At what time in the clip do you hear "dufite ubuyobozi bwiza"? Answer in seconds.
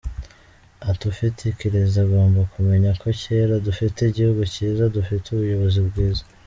4.95-6.23